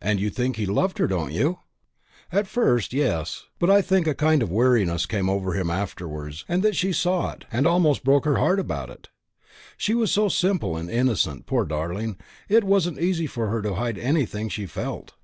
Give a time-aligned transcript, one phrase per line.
[0.00, 1.58] "And you think he loved her, don't you?"
[2.30, 6.62] "At first, yes; but I think a kind of weariness came over him afterwards, and
[6.62, 9.08] that she saw it, and almost broke her heart about it.
[9.76, 12.18] She was so simple and innocent, poor darling,
[12.48, 15.14] it wasn't easy for her to hide anything she felt."